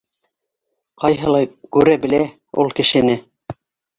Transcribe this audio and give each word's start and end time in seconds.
Ҡайһылай 1.03 1.45
күрә 1.77 1.95
белә 2.07 2.21
ул 2.63 2.73
кешене! 2.79 3.21